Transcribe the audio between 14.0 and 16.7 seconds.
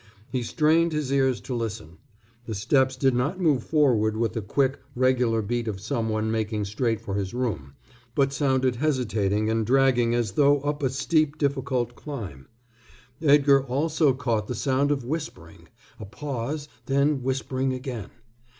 caught the sound of whispering, a pause,